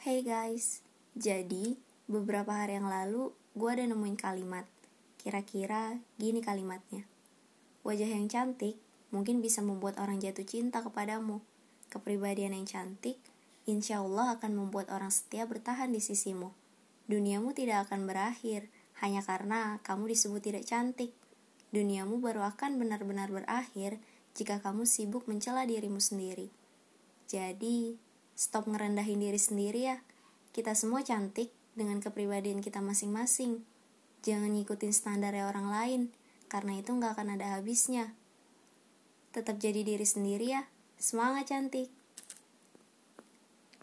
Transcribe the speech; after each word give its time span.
Hey 0.00 0.24
guys, 0.24 0.80
jadi 1.12 1.76
beberapa 2.08 2.56
hari 2.56 2.80
yang 2.80 2.88
lalu 2.88 3.36
gue 3.52 3.68
ada 3.68 3.84
nemuin 3.84 4.16
kalimat. 4.16 4.64
Kira-kira 5.20 6.00
gini 6.16 6.40
kalimatnya. 6.40 7.04
Wajah 7.84 8.08
yang 8.08 8.24
cantik 8.24 8.80
mungkin 9.12 9.44
bisa 9.44 9.60
membuat 9.60 10.00
orang 10.00 10.16
jatuh 10.16 10.48
cinta 10.48 10.80
kepadamu. 10.80 11.44
Kepribadian 11.92 12.56
yang 12.56 12.64
cantik, 12.64 13.20
insya 13.68 14.00
Allah 14.00 14.40
akan 14.40 14.56
membuat 14.56 14.88
orang 14.88 15.12
setia 15.12 15.44
bertahan 15.44 15.92
di 15.92 16.00
sisimu. 16.00 16.56
Duniamu 17.04 17.52
tidak 17.52 17.92
akan 17.92 18.08
berakhir 18.08 18.72
hanya 19.04 19.20
karena 19.20 19.84
kamu 19.84 20.16
disebut 20.16 20.40
tidak 20.40 20.64
cantik. 20.64 21.12
Duniamu 21.76 22.24
baru 22.24 22.48
akan 22.48 22.80
benar-benar 22.80 23.28
berakhir 23.28 24.00
jika 24.32 24.64
kamu 24.64 24.88
sibuk 24.88 25.28
mencela 25.28 25.68
dirimu 25.68 26.00
sendiri. 26.00 26.48
Jadi, 27.28 28.00
stop 28.40 28.72
ngerendahin 28.72 29.20
diri 29.20 29.36
sendiri 29.36 29.92
ya. 29.92 30.00
Kita 30.56 30.72
semua 30.72 31.04
cantik 31.04 31.52
dengan 31.76 32.00
kepribadian 32.00 32.64
kita 32.64 32.80
masing-masing. 32.80 33.60
Jangan 34.24 34.56
ngikutin 34.56 34.96
standar 34.96 35.36
orang 35.36 35.68
lain, 35.68 36.02
karena 36.48 36.80
itu 36.80 36.96
nggak 36.96 37.20
akan 37.20 37.36
ada 37.36 37.60
habisnya. 37.60 38.16
Tetap 39.36 39.60
jadi 39.60 39.84
diri 39.84 40.08
sendiri 40.08 40.56
ya. 40.56 40.64
Semangat 40.96 41.52
cantik! 41.52 41.99